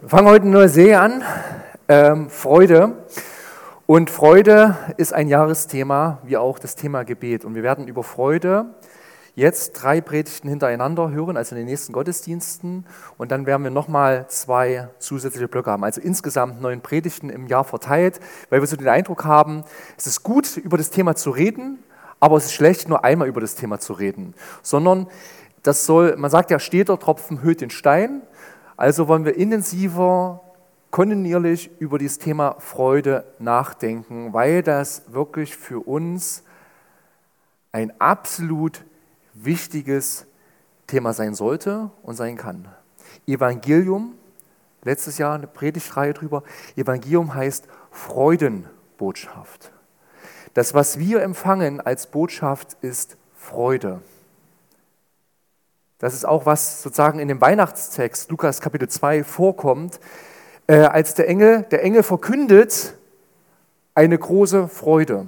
[0.00, 1.24] Wir fangen heute eine neue Serie an,
[1.88, 3.04] ähm, Freude.
[3.86, 7.44] Und Freude ist ein Jahresthema, wie auch das Thema Gebet.
[7.44, 8.66] Und wir werden über Freude
[9.34, 12.86] jetzt drei Predigten hintereinander hören, also in den nächsten Gottesdiensten.
[13.16, 15.82] Und dann werden wir nochmal zwei zusätzliche Blöcke haben.
[15.82, 18.20] Also insgesamt neun Predigten im Jahr verteilt,
[18.50, 19.64] weil wir so den Eindruck haben,
[19.96, 21.82] es ist gut, über das Thema zu reden,
[22.20, 24.34] aber es ist schlecht, nur einmal über das Thema zu reden.
[24.62, 25.08] Sondern
[25.64, 28.22] das soll, man sagt ja, steter Tropfen höht den Stein.
[28.78, 30.40] Also wollen wir intensiver,
[30.92, 36.44] kontinuierlich über dieses Thema Freude nachdenken, weil das wirklich für uns
[37.72, 38.84] ein absolut
[39.34, 40.26] wichtiges
[40.86, 42.68] Thema sein sollte und sein kann.
[43.26, 44.14] Evangelium,
[44.84, 46.44] letztes Jahr eine Predigtreihe drüber,
[46.76, 49.72] Evangelium heißt Freudenbotschaft.
[50.54, 54.02] Das, was wir empfangen als Botschaft, ist Freude.
[55.98, 59.98] Das ist auch, was sozusagen in dem Weihnachtstext Lukas Kapitel 2 vorkommt,
[60.68, 62.94] äh, als der Engel, der Engel verkündet
[63.96, 65.26] eine große Freude.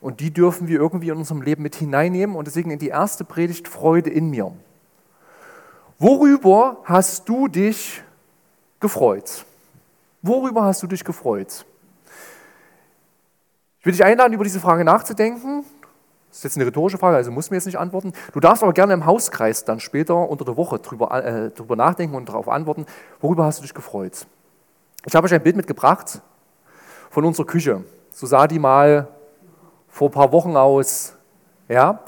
[0.00, 3.24] Und die dürfen wir irgendwie in unserem Leben mit hineinnehmen und deswegen in die erste
[3.24, 4.52] Predigt Freude in mir.
[5.98, 8.02] Worüber hast du dich
[8.78, 9.44] gefreut?
[10.22, 11.64] Worüber hast du dich gefreut?
[13.80, 15.64] Ich will dich einladen, über diese Frage nachzudenken.
[16.32, 18.14] Das ist jetzt eine rhetorische Frage, also muss mir jetzt nicht antworten.
[18.32, 22.16] Du darfst aber gerne im Hauskreis dann später unter der Woche drüber, äh, drüber nachdenken
[22.16, 22.86] und darauf antworten,
[23.20, 24.26] worüber hast du dich gefreut.
[25.04, 26.22] Ich habe euch ein Bild mitgebracht
[27.10, 27.84] von unserer Küche.
[28.08, 29.08] So sah die mal
[29.88, 31.12] vor ein paar Wochen aus.
[31.68, 32.00] Ja?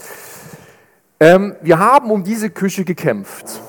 [1.20, 3.60] Ähm, wir haben um diese Küche gekämpft.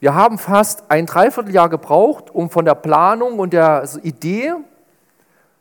[0.00, 4.52] Wir haben fast ein Dreivierteljahr gebraucht, um von der Planung und der Idee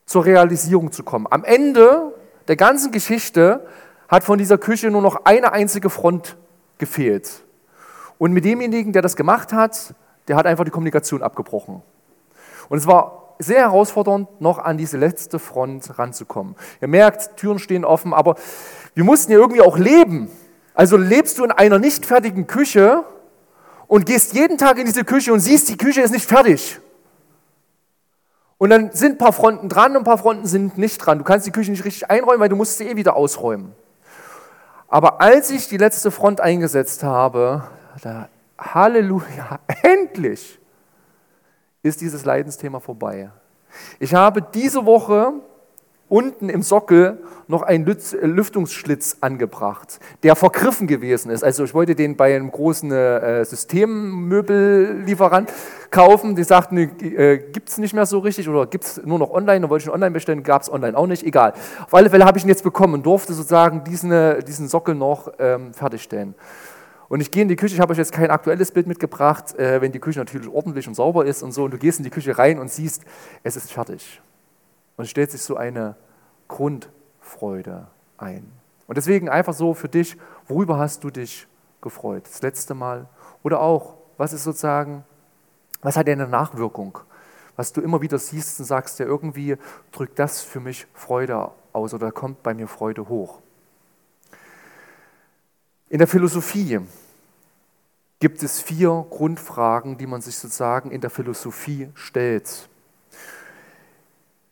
[0.05, 1.28] zur Realisierung zu kommen.
[1.30, 2.14] Am Ende
[2.50, 3.66] der ganzen Geschichte
[4.08, 6.38] hat von dieser Küche nur noch eine einzige Front
[6.77, 7.44] gefehlt.
[8.17, 9.94] Und mit demjenigen, der das gemacht hat,
[10.27, 11.81] der hat einfach die Kommunikation abgebrochen.
[12.69, 16.55] Und es war sehr herausfordernd, noch an diese letzte Front ranzukommen.
[16.81, 18.36] Ihr merkt, Türen stehen offen, aber
[18.95, 20.30] wir mussten ja irgendwie auch leben.
[20.73, 23.03] Also lebst du in einer nicht fertigen Küche
[23.87, 26.80] und gehst jeden Tag in diese Küche und siehst, die Küche ist nicht fertig.
[28.58, 31.20] Und dann sind ein paar Fronten dran und ein paar Fronten sind nicht dran.
[31.20, 33.73] Du kannst die Küche nicht richtig einräumen, weil du musst sie eh wieder ausräumen.
[34.87, 37.64] Aber als ich die letzte Front eingesetzt habe,
[38.02, 40.59] da, Halleluja, endlich
[41.83, 43.30] ist dieses Leidensthema vorbei.
[43.99, 45.33] Ich habe diese Woche
[46.10, 51.44] unten im Sockel noch einen Lüftungsschlitz angebracht, der vergriffen gewesen ist.
[51.44, 55.52] Also ich wollte den bei einem großen äh, Systemmöbellieferant
[55.90, 56.36] kaufen.
[56.36, 59.62] Die sagten, äh, gibt es nicht mehr so richtig oder gibt es nur noch online.
[59.62, 61.23] Da wollte ich ihn online bestellen, gab es online auch nicht.
[61.23, 61.54] Egal.
[61.86, 64.95] Auf alle Fälle habe ich ihn jetzt bekommen und durfte sozusagen diesen, äh, diesen Sockel
[64.95, 66.36] noch ähm, fertigstellen.
[67.10, 69.82] Und ich gehe in die Küche, ich habe euch jetzt kein aktuelles Bild mitgebracht, äh,
[69.82, 72.10] wenn die Küche natürlich ordentlich und sauber ist und so, und du gehst in die
[72.10, 73.04] Küche rein und siehst,
[73.44, 74.22] es ist fertig.
[74.97, 75.95] Und stellt sich so eine
[76.47, 77.87] Grundfreude
[78.17, 78.52] ein.
[78.87, 81.47] Und deswegen einfach so für dich, worüber hast du dich
[81.81, 82.23] gefreut?
[82.25, 83.08] Das letzte Mal.
[83.43, 85.03] Oder auch, was ist sozusagen,
[85.81, 86.99] was hat eine Nachwirkung?
[87.55, 89.58] Was du immer wieder siehst und sagst, ja, irgendwie
[89.91, 93.39] drückt das für mich Freude aus oder kommt bei mir Freude hoch.
[95.89, 96.79] In der Philosophie
[98.19, 102.67] gibt es vier Grundfragen, die man sich sozusagen in der Philosophie stellt.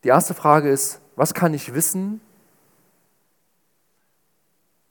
[0.05, 2.21] Die erste Frage ist, was kann ich wissen?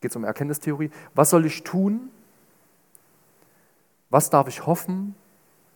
[0.01, 0.91] Geht es um Erkenntnistheorie.
[1.15, 2.11] Was soll ich tun?
[4.11, 5.15] Was darf ich hoffen?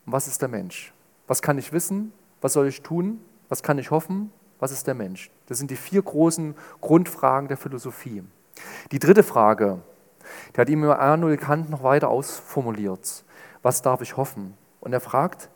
[0.05, 0.93] Und was ist der Mensch?
[1.29, 2.13] Was kann ich wissen?
[2.41, 3.21] Was soll ich tun?
[3.49, 4.33] Was kann ich hoffen?
[4.59, 5.31] Was ist der Mensch?
[5.47, 8.25] Das sind die vier großen Grundfragen der Philosophie.
[8.91, 9.79] Die dritte Frage,
[10.57, 13.23] die hat Immanuel Kant noch weiter ausformuliert.
[13.63, 14.55] Was darf ich hoffen?
[14.81, 15.49] Und er fragt,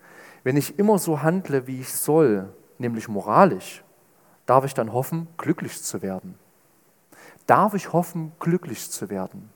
[0.45, 2.49] wenn ich immer so handle, wie ich soll,
[2.83, 3.83] nämlich moralisch,
[4.45, 6.39] darf ich dann hoffen, glücklich zu werden?
[7.47, 9.51] Darf ich hoffen, glücklich zu werden?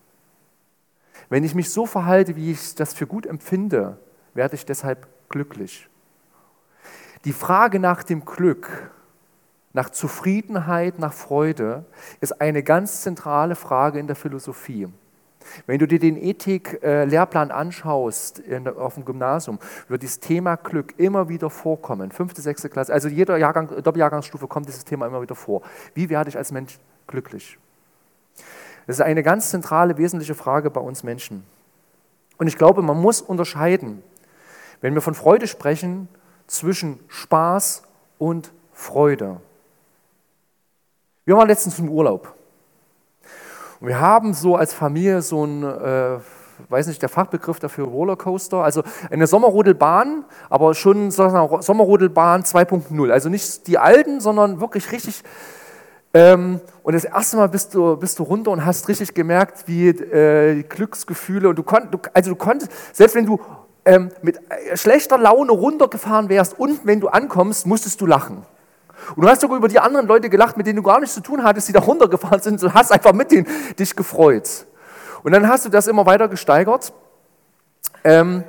[1.29, 3.99] Wenn ich mich so verhalte, wie ich das für gut empfinde,
[4.35, 5.89] werde ich deshalb glücklich.
[7.25, 8.91] Die Frage nach dem Glück,
[9.73, 11.85] nach Zufriedenheit, nach Freude
[12.21, 14.89] ist eine ganz zentrale Frage in der Philosophie.
[15.67, 18.43] Wenn du dir den Ethik-Lehrplan anschaust
[18.77, 19.59] auf dem Gymnasium,
[19.89, 22.11] wird dieses Thema Glück immer wieder vorkommen.
[22.11, 25.63] Fünfte, sechste Klasse, also jeder Jahrgang, Doppeljahrgangsstufe kommt dieses Thema immer wieder vor.
[25.95, 27.59] Wie werde ich als Mensch glücklich?
[28.87, 31.45] Das ist eine ganz zentrale, wesentliche Frage bei uns Menschen.
[32.39, 34.03] Und ich glaube, man muss unterscheiden,
[34.81, 36.09] wenn wir von Freude sprechen,
[36.47, 37.83] zwischen Spaß
[38.19, 39.41] und Freude.
[41.25, 42.36] Wir waren letztens im Urlaub.
[43.81, 46.19] Und wir haben so als Familie so ein, äh,
[46.69, 53.11] weiß nicht, der Fachbegriff dafür Rollercoaster, also eine Sommerrodelbahn, aber schon Sommerrodelbahn 2.0.
[53.11, 55.23] Also nicht die alten, sondern wirklich richtig.
[56.15, 59.89] Ähm, und das erste Mal bist du, bist du runter und hast richtig gemerkt, wie
[59.89, 63.39] äh, Glücksgefühle und du konntest, also du konntest, selbst wenn du
[63.85, 68.47] ähm, mit äh, schlechter Laune runtergefahren wärst und wenn du ankommst, musstest du lachen.
[69.15, 71.21] Und du hast sogar über die anderen Leute gelacht, mit denen du gar nichts zu
[71.21, 73.47] tun hattest, die da runtergefahren sind und hast einfach mit denen
[73.79, 74.67] dich gefreut.
[75.23, 76.93] Und dann hast du das immer weiter gesteigert.
[78.05, 78.45] Ähm,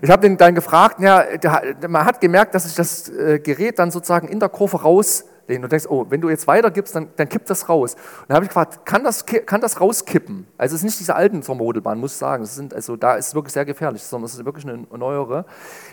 [0.00, 3.78] ich habe den dann gefragt, ja, der, man hat gemerkt, dass sich das äh, Gerät
[3.78, 7.08] dann sozusagen in der Kurve raus und du denkst, oh, wenn du jetzt weitergibst, dann,
[7.16, 7.94] dann kippt das raus.
[7.94, 10.46] Und dann habe ich gefragt, kann das, kann das rauskippen?
[10.56, 12.42] Also es ist nicht diese alten Sommerrodelbahnen, muss ich sagen.
[12.42, 15.44] Das sind, also da ist es wirklich sehr gefährlich, sondern es ist wirklich eine neuere.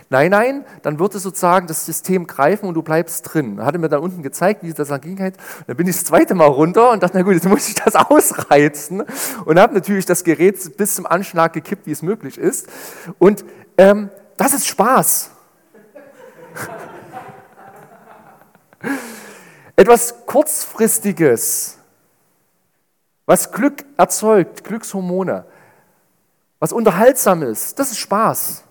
[0.09, 3.63] Nein, nein, dann wird es sozusagen das System greifen und du bleibst drin.
[3.63, 5.17] Hatte mir dann unten gezeigt, wie das dann ging.
[5.17, 7.95] Dann bin ich das zweite Mal runter und dachte, na gut, jetzt muss ich das
[8.09, 9.03] ausreizen.
[9.45, 12.67] Und habe natürlich das Gerät bis zum Anschlag gekippt, wie es möglich ist.
[13.19, 13.43] Und
[13.77, 15.31] ähm, das ist Spaß.
[19.81, 21.79] Etwas Kurzfristiges,
[23.25, 25.43] was Glück erzeugt, Glückshormone,
[26.59, 28.63] was unterhaltsam ist, das ist Spaß.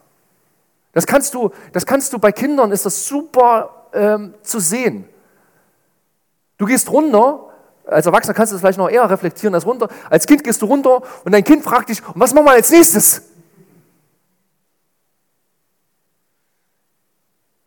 [0.92, 5.04] Das kannst du, das kannst du bei Kindern, ist das super ähm, zu sehen.
[6.58, 7.40] Du gehst runter,
[7.86, 9.88] als Erwachsener kannst du das vielleicht noch eher reflektieren als runter.
[10.10, 13.22] Als Kind gehst du runter und dein Kind fragt dich, was machen wir als nächstes?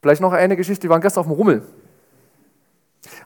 [0.01, 1.67] Vielleicht noch eine Geschichte, wir waren gestern auf dem Rummel.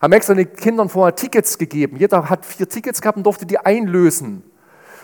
[0.02, 1.98] Haben extra den Kindern vorher Tickets gegeben.
[1.98, 4.44] Jeder hat vier Tickets gehabt und durfte die einlösen.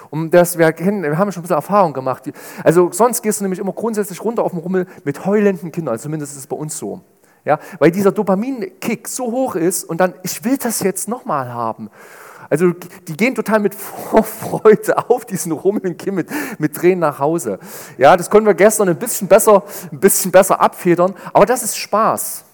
[0.10, 2.32] Und das, wir, wir haben schon ein bisschen Erfahrung gemacht.
[2.64, 5.98] Also sonst gehst du nämlich immer grundsätzlich runter auf den Rummel mit heulenden Kindern.
[5.98, 7.02] Zumindest ist es bei uns so.
[7.46, 11.90] Ja, weil dieser Dopaminkick so hoch ist und dann, ich will das jetzt nochmal haben.
[12.50, 12.74] Also
[13.08, 16.30] die gehen total mit Vorfreude auf diesen rummelnden Kind mit,
[16.60, 17.58] mit Tränen nach Hause.
[17.98, 21.76] Ja, das konnten wir gestern ein bisschen besser, ein bisschen besser abfedern, aber das ist
[21.76, 22.46] Spaß.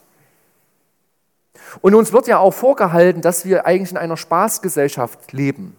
[1.81, 5.75] Und uns wird ja auch vorgehalten, dass wir eigentlich in einer Spaßgesellschaft leben.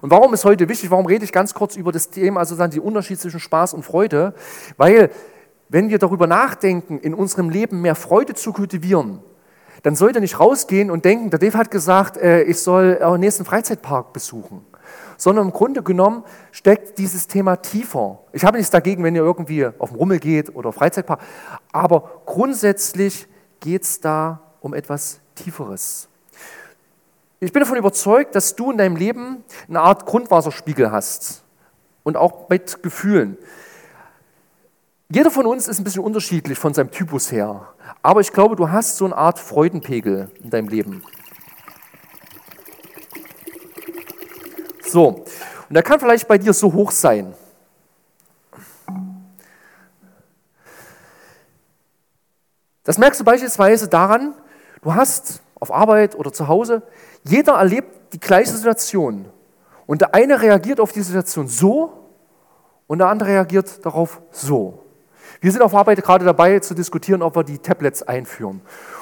[0.00, 0.90] Und warum ist heute wichtig?
[0.90, 3.82] Warum rede ich ganz kurz über das Thema, also dann die Unterschied zwischen Spaß und
[3.82, 4.34] Freude?
[4.76, 5.10] Weil,
[5.68, 9.20] wenn wir darüber nachdenken, in unserem Leben mehr Freude zu kultivieren,
[9.82, 13.44] dann sollte nicht rausgehen und denken, der Dave hat gesagt, äh, ich soll den nächsten
[13.44, 14.64] Freizeitpark besuchen.
[15.16, 18.18] Sondern im Grunde genommen steckt dieses Thema tiefer.
[18.32, 21.20] Ich habe nichts dagegen, wenn ihr irgendwie auf den Rummel geht oder Freizeitpark,
[21.72, 23.26] aber grundsätzlich
[23.60, 26.08] geht es da um etwas Tieferes.
[27.38, 31.42] Ich bin davon überzeugt, dass du in deinem Leben eine Art Grundwasserspiegel hast
[32.02, 33.36] und auch mit Gefühlen.
[35.08, 37.68] Jeder von uns ist ein bisschen unterschiedlich von seinem Typus her,
[38.02, 41.04] aber ich glaube, du hast so eine Art Freudenpegel in deinem Leben.
[44.88, 45.24] So,
[45.68, 47.34] und der kann vielleicht bei dir so hoch sein.
[52.82, 54.34] Das merkst du beispielsweise daran,
[54.86, 56.80] Du hast auf Arbeit oder zu Hause,
[57.24, 59.26] jeder erlebt die gleiche Situation.
[59.84, 61.92] Und der eine reagiert auf die Situation so
[62.86, 64.84] und der andere reagiert darauf so.
[65.40, 68.60] Wir sind auf Arbeit gerade dabei zu diskutieren, ob wir die Tablets einführen.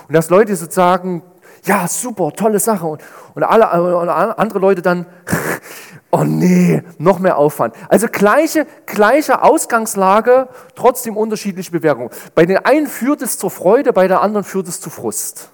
[0.08, 1.22] Und dass Leute sozusagen,
[1.64, 2.86] ja, super, tolle Sache.
[2.86, 3.02] Und,
[3.34, 5.04] und alle und andere Leute dann,
[6.10, 7.74] oh nee, noch mehr Aufwand.
[7.90, 12.08] Also gleiche, gleiche Ausgangslage, trotzdem unterschiedliche Bewertungen.
[12.34, 15.50] Bei den einen führt es zur Freude, bei der anderen führt es zu Frust.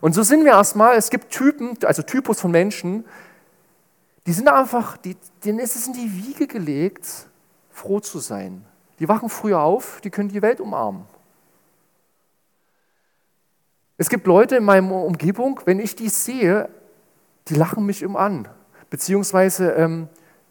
[0.00, 3.04] Und so sind wir erstmal, es gibt Typen, also Typus von Menschen,
[4.26, 7.28] die sind einfach, die, denen ist es in die Wiege gelegt,
[7.70, 8.64] froh zu sein.
[8.98, 11.04] Die wachen früher auf, die können die Welt umarmen.
[13.96, 16.68] Es gibt Leute in meiner Umgebung, wenn ich die sehe,
[17.48, 18.48] die lachen mich immer an.
[18.90, 20.08] Beziehungsweise, ähm,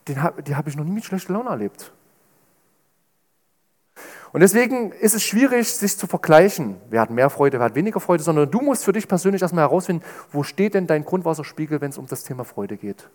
[0.08, 1.92] den, die habe ich noch nie mit schlechter Laune erlebt.
[4.34, 6.78] Und deswegen ist es schwierig, sich zu vergleichen.
[6.90, 9.64] Wer hat mehr Freude, wer hat weniger Freude, sondern du musst für dich persönlich erstmal
[9.64, 13.08] herausfinden, wo steht denn dein Grundwasserspiegel, wenn es um das Thema Freude geht?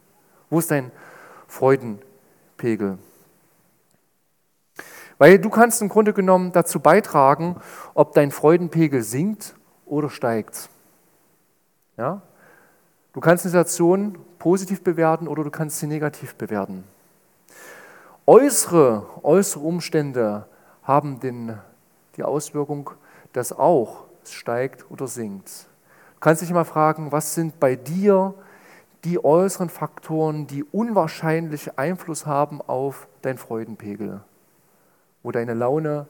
[0.48, 0.92] Wo ist dein
[1.48, 2.98] Freudenpegel?
[5.18, 7.56] Weil du kannst im Grunde genommen dazu beitragen,
[7.94, 9.56] ob dein Freudenpegel sinkt
[9.86, 10.70] oder steigt.
[11.96, 12.22] Ja?
[13.12, 16.84] Du kannst eine Situation positiv bewerten oder du kannst sie negativ bewerten.
[18.24, 20.46] Äußere, äußere Umstände
[20.88, 21.56] haben den,
[22.16, 22.90] die Auswirkung,
[23.32, 25.68] dass auch es steigt oder sinkt.
[26.14, 28.34] Du kannst dich mal fragen, was sind bei dir
[29.04, 34.22] die äußeren Faktoren, die unwahrscheinlich Einfluss haben auf dein Freudenpegel,
[35.22, 36.08] wo deine Laune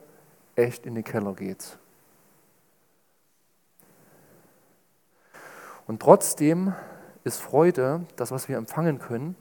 [0.55, 1.77] echt in den Keller geht.
[5.85, 6.73] Und trotzdem
[7.23, 9.35] ist Freude, das, was wir empfangen können,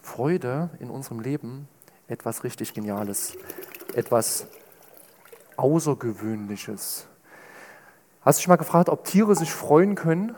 [0.00, 1.68] Freude in unserem Leben
[2.08, 3.36] etwas richtig Geniales,
[3.94, 4.46] etwas
[5.56, 7.06] Außergewöhnliches.
[8.22, 10.34] Hast du dich mal gefragt, ob Tiere sich freuen können?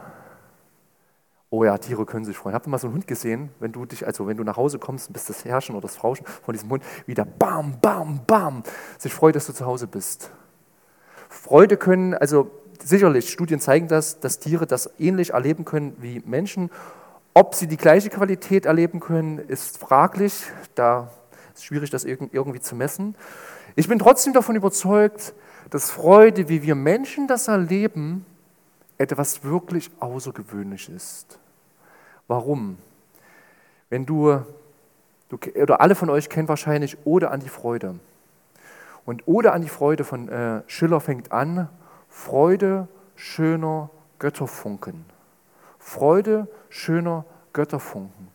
[1.50, 2.54] Oh ja, Tiere können sich freuen.
[2.54, 4.78] Habt ihr mal so einen Hund gesehen, wenn du dich, also wenn du nach Hause
[4.78, 8.62] kommst bist das Herrschen oder das Frauchen von diesem Hund, wieder bam, bam, bam,
[8.98, 10.30] sich freut, dass du zu Hause bist.
[11.30, 12.50] Freude können, also
[12.82, 16.70] sicherlich, Studien zeigen das, dass Tiere das ähnlich erleben können wie Menschen.
[17.32, 20.44] Ob sie die gleiche Qualität erleben können, ist fraglich.
[20.74, 21.10] Da
[21.58, 23.16] ist schwierig, das irgendwie zu messen.
[23.76, 25.34] Ich bin trotzdem davon überzeugt,
[25.70, 28.24] dass Freude, wie wir Menschen das erleben,
[28.96, 31.38] etwas wirklich Außergewöhnliches ist.
[32.26, 32.78] Warum?
[33.90, 34.40] Wenn du,
[35.28, 37.98] du, oder alle von euch kennen wahrscheinlich Ode an die Freude.
[39.04, 41.68] Und Ode an die Freude von äh, Schiller fängt an,
[42.08, 45.04] Freude schöner Götterfunken.
[45.78, 48.28] Freude schöner Götterfunken.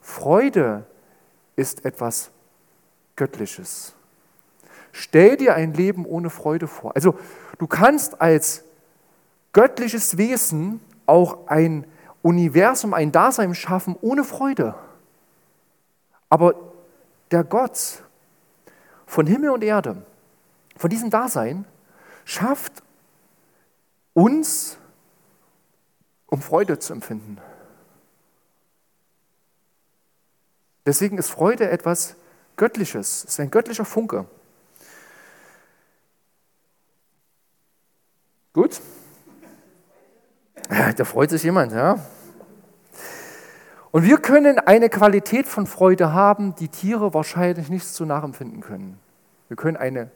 [0.00, 0.84] Freude
[1.56, 2.30] ist etwas
[3.20, 3.94] Göttliches.
[4.92, 6.96] Stell dir ein Leben ohne Freude vor.
[6.96, 7.18] Also
[7.58, 8.64] du kannst als
[9.52, 11.84] göttliches Wesen auch ein
[12.22, 14.74] Universum, ein Dasein schaffen ohne Freude.
[16.30, 16.54] Aber
[17.30, 18.02] der Gott
[19.04, 20.02] von Himmel und Erde,
[20.76, 21.66] von diesem Dasein,
[22.24, 22.82] schafft
[24.14, 24.78] uns,
[26.24, 27.36] um Freude zu empfinden.
[30.86, 32.16] Deswegen ist Freude etwas
[32.60, 34.26] Göttliches, es ist ein göttlicher Funke.
[38.52, 38.82] Gut?
[40.68, 41.98] Da freut sich jemand, ja.
[43.92, 49.00] Und wir können eine Qualität von Freude haben, die Tiere wahrscheinlich nicht so nachempfinden können.
[49.48, 50.10] Wir können eine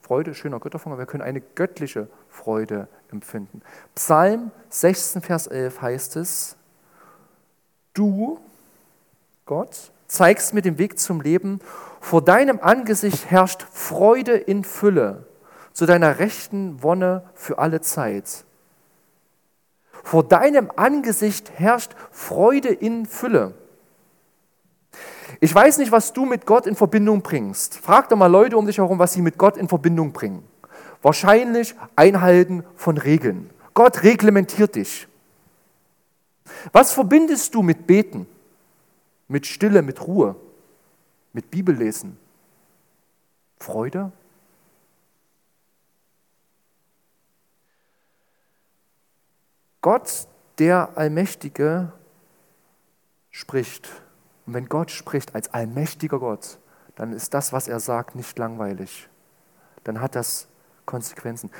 [0.00, 3.60] Freude, schöner Götterfunker, wir können eine göttliche Freude empfinden.
[3.94, 6.56] Psalm 16, Vers 11 heißt es,
[7.92, 8.40] du,
[9.44, 11.60] Gott, zeigst mir den Weg zum Leben,
[12.00, 15.26] vor deinem Angesicht herrscht Freude in Fülle,
[15.72, 18.44] zu deiner rechten Wonne für alle Zeit.
[20.04, 23.54] Vor deinem Angesicht herrscht Freude in Fülle.
[25.40, 27.76] Ich weiß nicht, was du mit Gott in Verbindung bringst.
[27.78, 30.44] Frag doch mal Leute um dich herum, was sie mit Gott in Verbindung bringen.
[31.02, 33.50] Wahrscheinlich Einhalten von Regeln.
[33.74, 35.08] Gott reglementiert dich.
[36.72, 38.26] Was verbindest du mit Beten?
[39.28, 40.36] Mit Stille, mit Ruhe,
[41.32, 42.18] mit Bibellesen?
[43.58, 44.12] Freude?
[49.80, 50.26] Gott,
[50.58, 51.92] der Allmächtige,
[53.30, 53.88] spricht.
[54.46, 56.58] Und wenn Gott spricht als allmächtiger Gott,
[56.94, 59.08] dann ist das, was er sagt, nicht langweilig.
[59.84, 60.48] Dann hat das
[60.86, 61.50] Konsequenzen.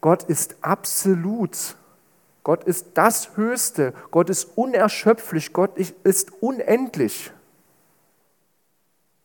[0.00, 1.76] Gott ist absolut.
[2.50, 3.94] Gott ist das Höchste.
[4.10, 5.52] Gott ist unerschöpflich.
[5.52, 7.30] Gott ist unendlich.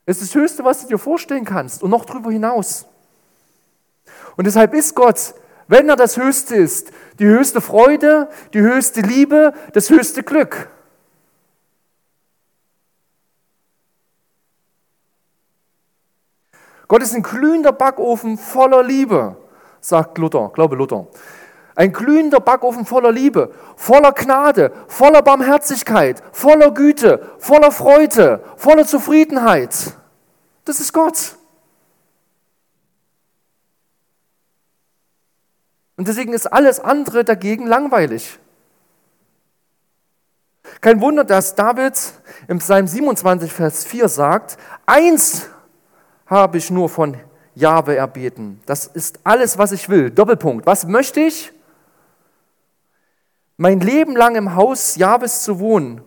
[0.06, 2.86] Es ist das Höchste, was du dir vorstellen kannst und noch darüber hinaus.
[4.38, 5.34] Und deshalb ist Gott
[5.68, 10.70] wenn er das Höchste ist, die höchste Freude, die höchste Liebe, das höchste Glück.
[16.88, 19.36] Gott ist ein glühender Backofen voller Liebe,
[19.82, 21.08] sagt Luther, glaube Luther.
[21.76, 29.94] Ein glühender Backofen voller Liebe, voller Gnade, voller Barmherzigkeit, voller Güte, voller Freude, voller Zufriedenheit.
[30.64, 31.36] Das ist Gott.
[35.98, 38.40] Und deswegen ist alles andere dagegen langweilig.
[40.82, 41.94] Kein Wunder, dass David
[42.48, 45.50] im Psalm 27, Vers 4 sagt, eins
[46.26, 47.18] habe ich nur von
[47.54, 48.62] Jahwe erbeten.
[48.66, 50.12] Das ist alles, was ich will.
[50.12, 50.66] Doppelpunkt.
[50.66, 51.54] Was möchte ich?
[53.58, 56.02] Mein Leben lang im Haus Jahwes zu wohnen.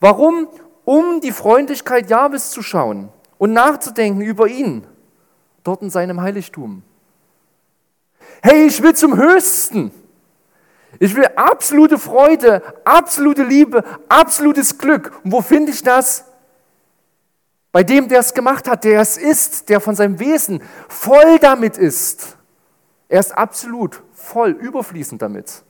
[0.00, 0.48] Warum?
[0.84, 4.86] Um die Freundlichkeit Jahwes zu schauen und nachzudenken über ihn,
[5.62, 6.82] dort in seinem Heiligtum.
[8.42, 9.92] Hey, ich will zum Höchsten.
[10.98, 15.12] Ich will absolute Freude, absolute Liebe, absolutes Glück.
[15.22, 16.24] Und wo finde ich das?
[17.70, 21.78] Bei dem, der es gemacht hat, der es ist, der von seinem Wesen voll damit
[21.78, 22.36] ist.
[23.08, 25.62] Er ist absolut voll, überfließend damit.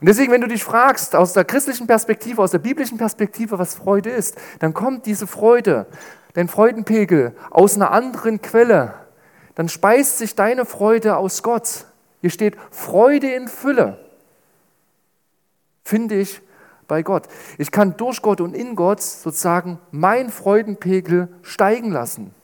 [0.00, 3.74] Und deswegen, wenn du dich fragst, aus der christlichen Perspektive, aus der biblischen Perspektive, was
[3.74, 5.86] Freude ist, dann kommt diese Freude,
[6.34, 8.94] dein Freudenpegel aus einer anderen Quelle
[9.56, 11.86] dann speist sich deine Freude aus Gott.
[12.20, 13.98] Hier steht Freude in Fülle.
[15.82, 16.42] Finde ich
[16.86, 17.26] bei Gott.
[17.56, 22.34] Ich kann durch Gott und in Gott sozusagen mein Freudenpegel steigen lassen.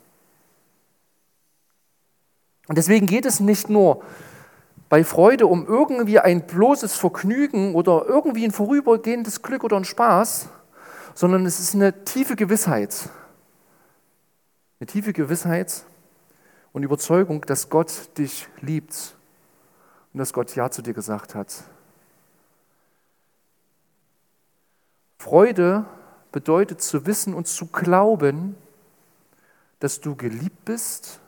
[2.67, 4.03] Und deswegen geht es nicht nur
[4.93, 10.51] bei Freude um irgendwie ein bloßes Vergnügen oder irgendwie ein vorübergehendes Glück oder ein Spaß,
[11.15, 13.09] sondern es ist eine tiefe Gewissheit.
[14.79, 15.85] Eine tiefe Gewissheit
[16.75, 19.17] und Überzeugung, dass Gott dich liebt
[20.13, 21.65] und dass Gott Ja zu dir gesagt hat.
[25.17, 25.87] Freude
[26.33, 28.57] bedeutet zu wissen und zu glauben,
[29.79, 31.19] dass du geliebt bist,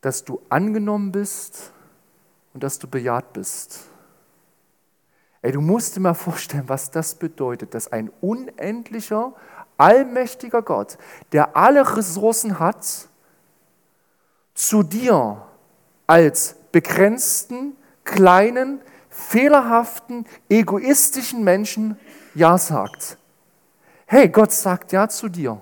[0.00, 1.70] dass du angenommen bist
[2.54, 3.80] und dass du bejaht bist.
[5.42, 9.34] Ey, du musst dir mal vorstellen, was das bedeutet, dass ein unendlicher,
[9.76, 10.96] allmächtiger Gott,
[11.32, 13.08] der alle Ressourcen hat,
[14.54, 15.46] zu dir
[16.06, 18.80] als begrenzten, kleinen,
[19.10, 21.98] fehlerhaften, egoistischen Menschen
[22.34, 23.18] Ja sagt.
[24.06, 25.60] Hey, Gott sagt Ja zu dir.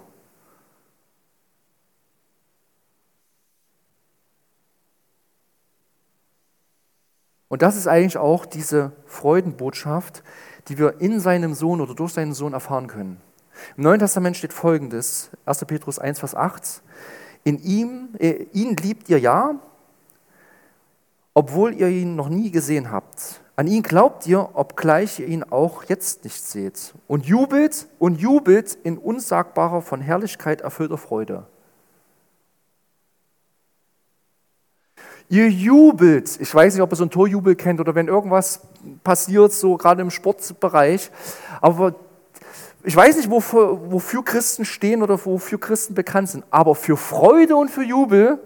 [7.53, 10.23] Und das ist eigentlich auch diese Freudenbotschaft,
[10.69, 13.21] die wir in seinem Sohn oder durch seinen Sohn erfahren können.
[13.77, 15.67] Im Neuen Testament steht folgendes, 1.
[15.67, 16.83] Petrus 1, Vers 8,
[17.45, 19.57] in ihm, äh, ihn liebt ihr ja,
[21.35, 23.43] obwohl ihr ihn noch nie gesehen habt.
[23.55, 26.95] An ihn glaubt ihr, obgleich ihr ihn auch jetzt nicht seht.
[27.07, 31.45] Und jubelt und jubelt in unsagbarer, von Herrlichkeit erfüllter Freude.
[35.29, 36.39] Ihr jubelt.
[36.41, 38.61] Ich weiß nicht, ob ihr so einen Torjubel kennt oder wenn irgendwas
[39.03, 41.11] passiert, so gerade im Sportbereich.
[41.61, 41.95] Aber
[42.85, 46.45] ich weiß nicht, wofür, wofür Christen stehen oder wofür Christen bekannt sind.
[46.51, 48.41] Aber für Freude und für Jubel,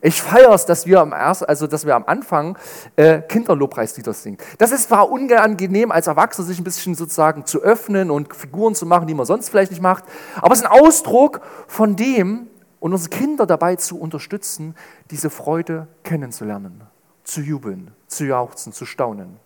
[0.00, 2.56] ich feiere es, dass wir am, erst, also dass wir am Anfang
[2.94, 4.38] äh, Kinderlobpreislieder singen.
[4.58, 8.86] Das ist zwar unangenehm, als Erwachsener sich ein bisschen sozusagen zu öffnen und Figuren zu
[8.86, 10.04] machen, die man sonst vielleicht nicht macht.
[10.36, 12.46] Aber es ist ein Ausdruck von dem,
[12.82, 14.74] und unsere Kinder dabei zu unterstützen,
[15.12, 16.82] diese Freude kennenzulernen,
[17.22, 19.38] zu jubeln, zu jauchzen, zu staunen.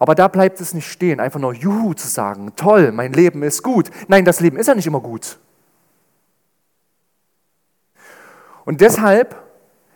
[0.00, 3.62] Aber da bleibt es nicht stehen, einfach nur Juhu zu sagen, toll, mein Leben ist
[3.62, 3.92] gut.
[4.08, 5.38] Nein, das Leben ist ja nicht immer gut.
[8.64, 9.40] Und deshalb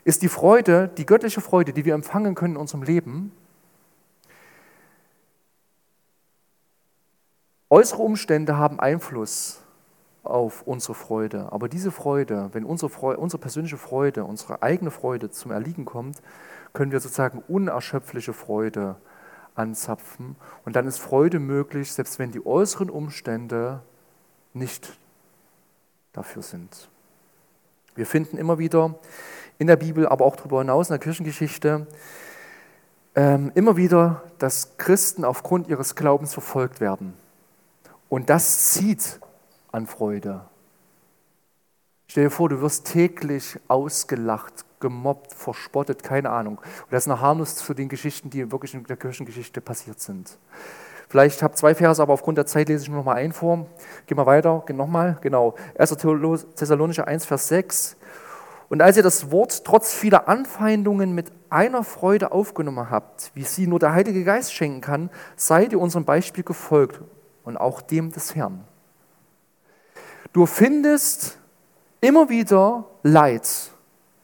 [0.04, 3.32] ist die Freude, die göttliche Freude, die wir empfangen können in unserem Leben,
[7.70, 9.60] äußere Umstände haben Einfluss
[10.22, 11.52] auf unsere Freude.
[11.52, 16.22] Aber diese Freude, wenn unsere, Freude, unsere persönliche Freude, unsere eigene Freude zum Erliegen kommt,
[16.72, 18.96] können wir sozusagen unerschöpfliche Freude
[19.54, 20.36] anzapfen.
[20.64, 23.80] Und dann ist Freude möglich, selbst wenn die äußeren Umstände
[24.52, 24.96] nicht
[26.12, 26.88] dafür sind.
[27.94, 28.94] Wir finden immer wieder
[29.58, 31.86] in der Bibel, aber auch darüber hinaus in der Kirchengeschichte,
[33.14, 37.14] ähm, immer wieder, dass Christen aufgrund ihres Glaubens verfolgt werden.
[38.08, 39.20] Und das zieht
[39.72, 40.42] an Freude.
[42.06, 46.58] Stell dir vor, du wirst täglich ausgelacht, gemobbt, verspottet, keine Ahnung.
[46.58, 50.38] Und das ist noch harmlos zu den Geschichten, die wirklich in der Kirchengeschichte passiert sind.
[51.08, 53.32] Vielleicht habe ich zwei Verse, aber aufgrund der Zeit lese ich nur noch mal ein
[53.32, 53.66] vor.
[54.06, 55.54] Gehen wir weiter, nochmal, genau.
[55.78, 55.96] 1.
[56.56, 57.96] Thessalonicher 1, Vers 6.
[58.68, 63.66] Und als ihr das Wort trotz vieler Anfeindungen mit einer Freude aufgenommen habt, wie sie
[63.66, 67.00] nur der Heilige Geist schenken kann, seid ihr unserem Beispiel gefolgt
[67.42, 68.64] und auch dem des Herrn.
[70.32, 71.38] Du findest
[72.00, 73.70] immer wieder Leid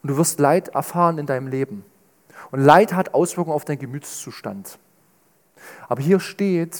[0.02, 1.84] und du wirst Leid erfahren in deinem Leben.
[2.50, 4.78] Und Leid hat Auswirkungen auf deinen Gemütszustand.
[5.88, 6.78] Aber hier steht,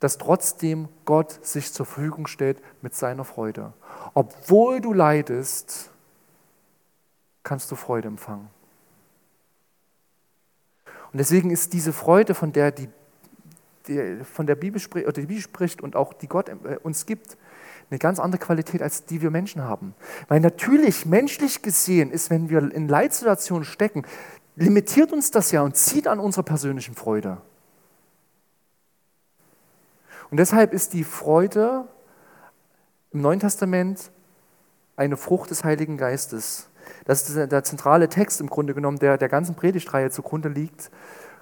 [0.00, 3.72] dass trotzdem Gott sich zur Verfügung stellt mit seiner Freude.
[4.12, 5.90] Obwohl du leidest,
[7.42, 8.50] kannst du Freude empfangen.
[11.12, 12.88] Und deswegen ist diese Freude, von der die,
[13.86, 17.06] die von der Bibel spricht, oder die Bibel spricht und auch die Gott äh, uns
[17.06, 17.38] gibt,
[17.90, 19.94] eine ganz andere Qualität, als die wir Menschen haben.
[20.28, 24.04] Weil natürlich, menschlich gesehen, ist, wenn wir in Leitsituationen stecken,
[24.56, 27.38] limitiert uns das ja und zieht an unserer persönlichen Freude.
[30.30, 31.86] Und deshalb ist die Freude
[33.12, 34.10] im Neuen Testament
[34.96, 36.68] eine Frucht des Heiligen Geistes.
[37.04, 40.90] Das ist der zentrale Text im Grunde genommen, der der ganzen Predigtreihe zugrunde liegt.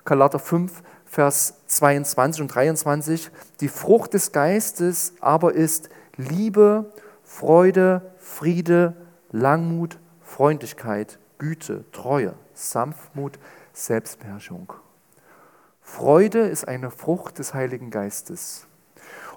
[0.04, 3.30] Galater 5, Vers 22 und 23.
[3.60, 8.94] Die Frucht des Geistes aber ist Liebe, Freude, Friede,
[9.30, 13.38] Langmut, Freundlichkeit, Güte, Treue, Sanftmut,
[13.72, 14.72] Selbstbeherrschung.
[15.80, 18.66] Freude ist eine Frucht des Heiligen Geistes.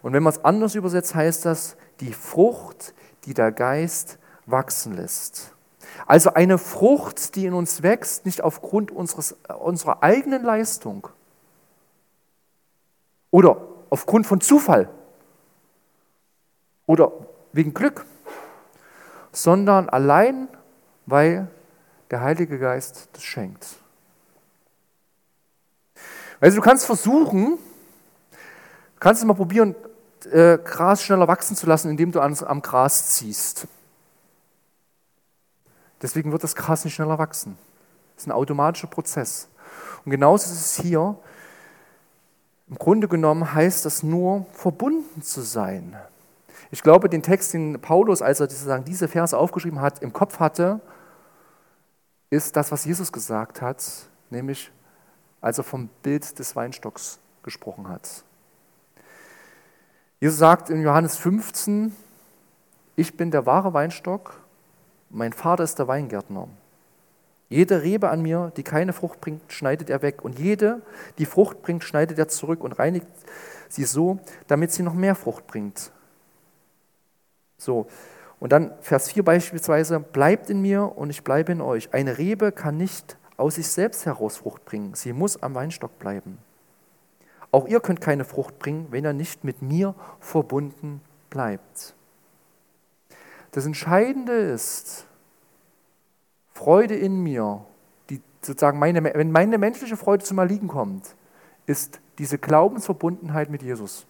[0.02, 2.94] Und wenn man es anders übersetzt, heißt das die Frucht,
[3.26, 5.52] die der Geist wachsen lässt.
[6.06, 11.08] Also eine Frucht, die in uns wächst, nicht aufgrund unseres, unserer eigenen Leistung
[13.32, 14.90] oder aufgrund von Zufall,
[16.86, 17.12] oder
[17.54, 18.06] wegen Glück,
[19.32, 20.48] sondern allein,
[21.06, 21.48] weil
[22.12, 23.68] der Heilige Geist das schenkt.
[26.40, 27.58] Also du kannst versuchen,
[29.00, 29.76] kannst es mal probieren,
[30.32, 33.68] äh, Gras schneller wachsen zu lassen, indem du am Gras ziehst.
[36.02, 37.58] Deswegen wird das Gras nicht schneller wachsen.
[38.16, 39.48] Das ist ein automatischer Prozess.
[40.04, 41.18] Und genauso ist es hier.
[42.68, 45.96] Im Grunde genommen heißt das nur, verbunden zu sein.
[46.72, 50.40] Ich glaube, den Text, den Paulus, als er sozusagen diese Verse aufgeschrieben hat, im Kopf
[50.40, 50.82] hatte,
[52.30, 53.84] ist das, was Jesus gesagt hat,
[54.30, 54.72] nämlich
[55.42, 58.24] als er vom Bild des Weinstocks gesprochen hat.
[60.20, 61.96] Jesus sagt in Johannes 15,
[62.96, 64.40] ich bin der wahre Weinstock,
[65.10, 66.48] mein Vater ist der Weingärtner.
[67.50, 70.26] Jede Rebe an mir, die keine Frucht bringt, schneidet er weg.
[70.26, 70.82] Und jede,
[71.20, 73.08] die Frucht bringt, schneidet er zurück und reinigt
[73.70, 75.92] sie so, damit sie noch mehr Frucht bringt.
[77.58, 77.88] So,
[78.40, 81.94] und dann Vers 4 beispielsweise, bleibt in mir und ich bleibe in euch.
[81.94, 86.38] Eine Rebe kann nicht aus sich selbst heraus Frucht bringen, sie muss am Weinstock bleiben.
[87.52, 91.96] Auch ihr könnt keine Frucht bringen, wenn ihr nicht mit mir verbunden bleibt.
[93.52, 95.06] Das Entscheidende ist,
[96.54, 97.66] Freude in mir,
[98.10, 101.16] die sozusagen meine, wenn meine menschliche Freude zum Erliegen kommt,
[101.66, 104.06] ist diese Glaubensverbundenheit mit Jesus.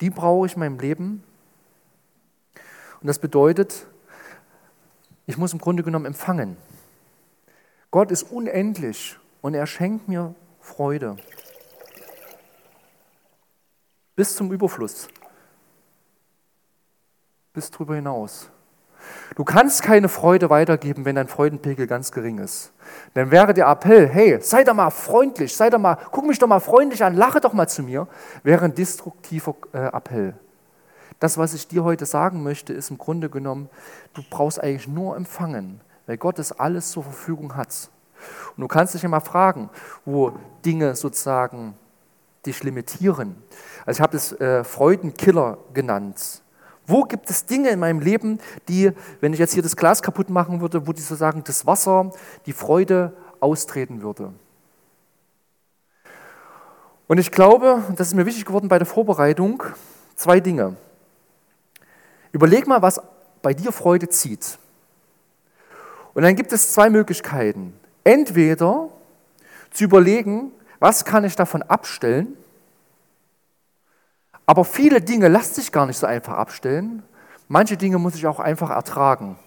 [0.00, 1.24] Die brauche ich in meinem Leben,
[3.02, 3.86] und das bedeutet,
[5.26, 6.56] ich muss im Grunde genommen empfangen.
[7.90, 11.16] Gott ist unendlich und er schenkt mir Freude.
[14.14, 15.08] Bis zum Überfluss.
[17.52, 18.48] Bis darüber hinaus.
[19.34, 22.72] Du kannst keine Freude weitergeben, wenn dein Freudenpegel ganz gering ist.
[23.14, 26.46] Dann wäre der Appell, hey, sei doch mal freundlich, sei doch mal, guck mich doch
[26.46, 28.06] mal freundlich an, lache doch mal zu mir,
[28.44, 30.34] wäre ein destruktiver äh, Appell.
[31.22, 33.70] Das, was ich dir heute sagen möchte, ist im Grunde genommen,
[34.12, 37.90] du brauchst eigentlich nur empfangen, weil Gott das alles zur Verfügung hat.
[38.56, 39.70] Und du kannst dich mal fragen,
[40.04, 40.32] wo
[40.64, 41.74] Dinge sozusagen
[42.44, 43.36] dich limitieren.
[43.86, 46.42] Also ich habe es äh, Freudenkiller genannt.
[46.88, 50.28] Wo gibt es Dinge in meinem Leben, die, wenn ich jetzt hier das Glas kaputt
[50.28, 52.10] machen würde, wo die sozusagen das Wasser,
[52.46, 54.32] die Freude austreten würde?
[57.06, 59.62] Und ich glaube, das ist mir wichtig geworden bei der Vorbereitung,
[60.16, 60.74] zwei Dinge.
[62.32, 63.00] Überleg mal, was
[63.42, 64.58] bei dir Freude zieht.
[66.14, 67.78] Und dann gibt es zwei Möglichkeiten.
[68.04, 68.88] Entweder
[69.70, 72.36] zu überlegen, was kann ich davon abstellen,
[74.46, 77.02] aber viele Dinge lassen sich gar nicht so einfach abstellen.
[77.48, 79.38] Manche Dinge muss ich auch einfach ertragen.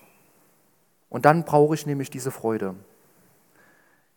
[1.10, 2.76] Und dann brauche ich nämlich diese Freude.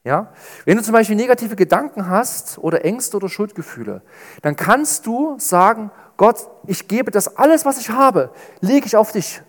[0.05, 0.33] Ja?
[0.65, 4.03] Wenn du zum Beispiel negative Gedanken hast oder Ängste oder Schuldgefühle,
[4.43, 9.13] dann kannst du sagen, Gott, ich gebe das alles, was ich habe, lege ich auf
[9.13, 9.41] dich.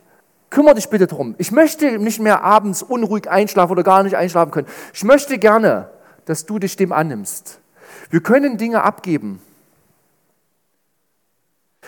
[0.51, 1.35] Kümmere dich bitte drum.
[1.39, 4.67] Ich möchte nicht mehr abends unruhig einschlafen oder gar nicht einschlafen können.
[4.93, 5.89] Ich möchte gerne,
[6.25, 7.59] dass du dich dem annimmst.
[8.11, 9.41] Wir können Dinge abgeben.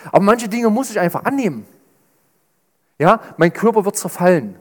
[0.06, 1.64] Aber manche Dinge muss ich einfach annehmen.
[2.98, 4.56] Ja, mein Körper wird zerfallen.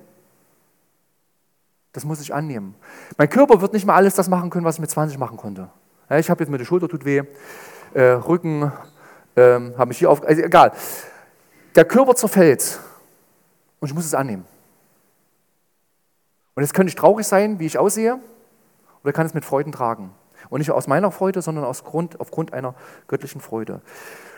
[1.94, 2.76] Das muss ich annehmen.
[3.18, 5.70] Mein Körper wird nicht mal alles das machen können, was ich mit 20 machen konnte.
[6.12, 7.24] Ja, ich habe jetzt mit der Schulter tut weh,
[7.94, 8.72] äh, Rücken,
[9.36, 10.72] ähm, habe mich hier auf, also egal.
[11.76, 12.80] Der Körper zerfällt
[13.80, 14.46] und ich muss es annehmen.
[16.56, 18.20] Und jetzt könnte ich traurig sein, wie ich aussehe,
[19.04, 20.12] oder kann es mit Freuden tragen.
[20.50, 22.76] Und nicht aus meiner Freude, sondern aus Grund, aufgrund einer
[23.08, 23.82] göttlichen Freude.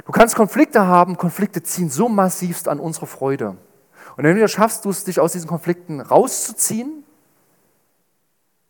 [0.05, 3.57] Du kannst Konflikte haben, Konflikte ziehen so massivst an unsere Freude.
[4.15, 7.02] Und schaffst du es, dich aus diesen Konflikten rauszuziehen,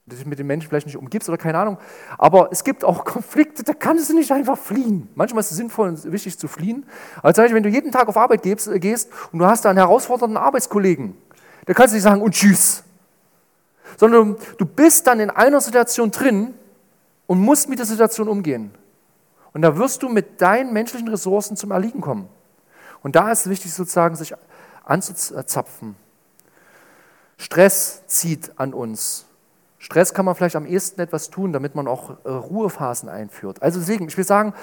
[0.05, 1.77] dich mit den Menschen vielleicht nicht umgibst oder keine Ahnung.
[2.17, 5.09] Aber es gibt auch Konflikte, da kannst du nicht einfach fliehen.
[5.15, 6.85] Manchmal ist es sinnvoll und wichtig zu fliehen.
[7.17, 8.97] Aber zum Beispiel, wenn du jeden Tag auf Arbeit gehst, äh,
[9.31, 11.15] und du hast da einen herausfordernden Arbeitskollegen,
[11.65, 12.83] da kannst du nicht sagen und tschüss.
[13.97, 16.53] Sondern du bist dann in einer Situation drin
[17.27, 18.71] und musst mit der Situation umgehen.
[19.53, 22.27] Und da wirst du mit deinen menschlichen Ressourcen zum Erliegen kommen.
[23.03, 24.33] Und da ist es wichtig, sozusagen sich
[24.83, 25.95] anzuzapfen.
[27.37, 29.27] Stress zieht an uns.
[29.83, 33.61] Stress kann man vielleicht am ehesten etwas tun, damit man auch äh, Ruhephasen einführt.
[33.61, 34.53] Also deswegen, ich will sagen,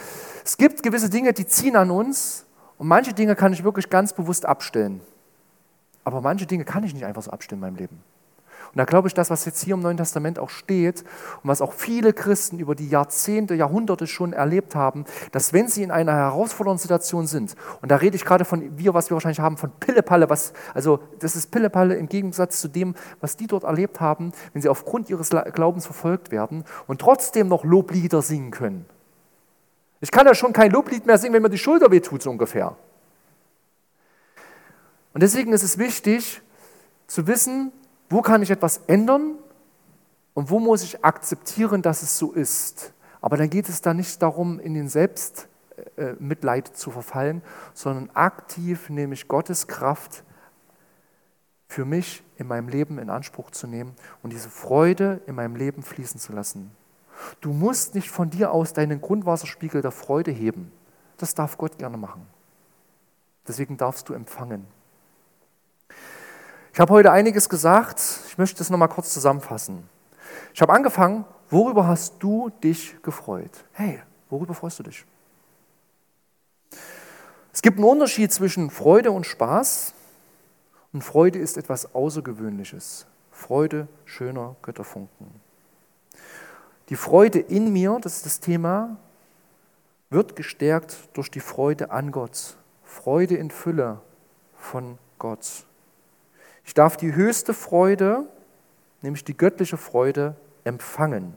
[0.47, 2.47] es gibt gewisse Dinge, die ziehen an uns
[2.79, 5.03] und manche Dinge kann ich wirklich ganz bewusst abstellen.
[6.05, 8.03] Aber manche Dinge kann ich nicht einfach so abstellen in meinem Leben.
[8.73, 11.01] Und da glaube ich, das, was jetzt hier im Neuen Testament auch steht
[11.43, 15.83] und was auch viele Christen über die Jahrzehnte, Jahrhunderte schon erlebt haben, dass wenn sie
[15.83, 19.41] in einer herausfordernden Situation sind, und da rede ich gerade von wir, was wir wahrscheinlich
[19.41, 23.65] haben, von Pillepalle, was, also das ist Pillepalle im Gegensatz zu dem, was die dort
[23.65, 28.87] erlebt haben, wenn sie aufgrund ihres Glaubens verfolgt werden und trotzdem noch Loblieder singen können.
[30.01, 32.77] Ich kann ja schon kein Loblied mehr singen, wenn mir die Schulter wehtut, so ungefähr.
[35.13, 36.41] Und deswegen ist es wichtig
[37.07, 37.73] zu wissen,
[38.11, 39.37] wo kann ich etwas ändern
[40.35, 42.93] und wo muss ich akzeptieren, dass es so ist?
[43.21, 45.49] Aber dann geht es da nicht darum, in den Selbst,
[45.97, 47.43] äh, Mitleid zu verfallen,
[47.73, 50.25] sondern aktiv nehme ich Gottes Kraft
[51.69, 55.83] für mich in meinem Leben in Anspruch zu nehmen und diese Freude in meinem Leben
[55.83, 56.73] fließen zu lassen.
[57.41, 60.73] Du musst nicht von dir aus deinen Grundwasserspiegel der Freude heben.
[61.17, 62.27] Das darf Gott gerne machen.
[63.47, 64.67] Deswegen darfst du empfangen.
[66.73, 68.01] Ich habe heute einiges gesagt.
[68.29, 69.89] Ich möchte das nochmal kurz zusammenfassen.
[70.55, 73.51] Ich habe angefangen, worüber hast du dich gefreut?
[73.73, 75.05] Hey, worüber freust du dich?
[77.53, 79.95] Es gibt einen Unterschied zwischen Freude und Spaß.
[80.93, 83.07] Und Freude ist etwas Außergewöhnliches.
[83.33, 85.29] Freude schöner Götterfunken.
[86.89, 88.97] Die Freude in mir, das ist das Thema,
[90.09, 92.57] wird gestärkt durch die Freude an Gott.
[92.85, 94.01] Freude in Fülle
[94.57, 95.65] von Gott.
[96.71, 98.29] Ich darf die höchste Freude,
[99.03, 101.35] nämlich die göttliche Freude, empfangen.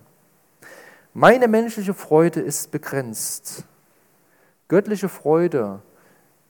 [1.15, 3.63] Meine menschliche Freude ist begrenzt.
[4.67, 5.81] Göttliche Freude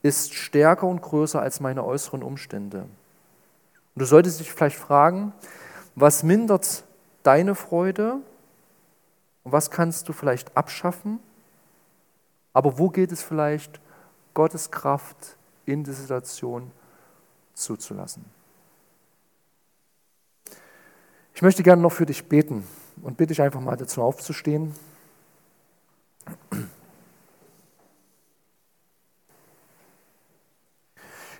[0.02, 2.80] ist stärker und größer als meine äußeren Umstände.
[2.80, 2.90] Und
[3.94, 5.32] du solltest dich vielleicht fragen,
[5.94, 6.84] was mindert
[7.22, 8.18] deine Freude
[9.44, 11.20] und was kannst du vielleicht abschaffen?
[12.52, 13.80] Aber wo geht es vielleicht,
[14.34, 16.70] Gottes Kraft in die Situation
[17.54, 18.43] zuzulassen?
[21.34, 22.64] Ich möchte gerne noch für dich beten
[23.02, 24.72] und bitte dich einfach mal dazu aufzustehen.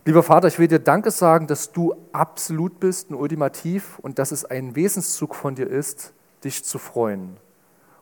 [0.04, 4.32] Lieber Vater, ich will dir Danke sagen, dass du absolut bist und ultimativ und dass
[4.32, 7.36] es ein Wesenszug von dir ist, dich zu freuen.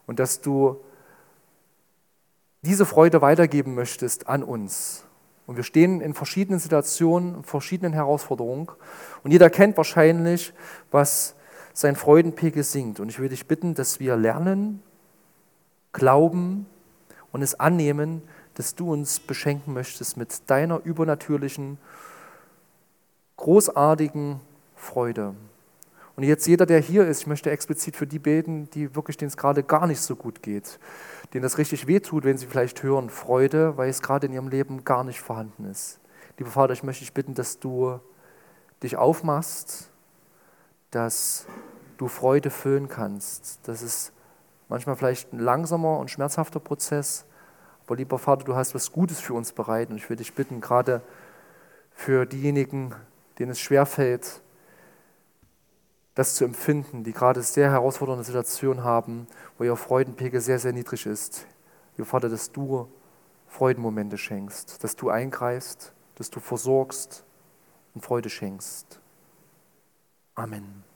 [0.06, 0.80] Und dass du
[2.62, 5.04] diese Freude weitergeben möchtest an uns.
[5.46, 8.68] Und wir stehen in verschiedenen Situationen, in verschiedenen Herausforderungen.
[9.22, 10.54] Und jeder kennt wahrscheinlich,
[10.90, 11.36] was
[11.72, 13.00] sein Freudenpegel sinkt.
[13.00, 14.82] Und ich will dich bitten, dass wir lernen,
[15.92, 16.66] glauben
[17.32, 18.22] und es annehmen,
[18.54, 21.78] dass du uns beschenken möchtest mit deiner übernatürlichen,
[23.36, 24.40] großartigen
[24.74, 25.34] Freude.
[26.14, 29.28] Und jetzt jeder, der hier ist, ich möchte explizit für die beten, die wirklich, denen
[29.28, 30.78] es gerade gar nicht so gut geht,
[31.32, 34.84] denen das richtig wehtut, wenn sie vielleicht hören Freude, weil es gerade in ihrem Leben
[34.84, 35.98] gar nicht vorhanden ist.
[36.38, 37.98] Lieber Vater, ich möchte dich bitten, dass du
[38.82, 39.91] dich aufmachst,
[40.92, 41.46] dass
[41.96, 43.60] du Freude füllen kannst.
[43.64, 44.12] Das ist
[44.68, 47.24] manchmal vielleicht ein langsamer und schmerzhafter Prozess,
[47.84, 50.60] aber lieber Vater, du hast was Gutes für uns bereit und ich würde dich bitten,
[50.60, 51.02] gerade
[51.92, 52.94] für diejenigen,
[53.38, 54.40] denen es schwerfällt,
[56.14, 59.26] das zu empfinden, die gerade sehr herausfordernde Situationen haben,
[59.58, 61.46] wo ihr Freudenpegel sehr, sehr niedrig ist.
[61.96, 62.88] Lieber Vater, dass du
[63.48, 67.24] Freudenmomente schenkst, dass du eingreifst, dass du versorgst
[67.94, 69.01] und Freude schenkst.
[70.36, 70.91] Amen.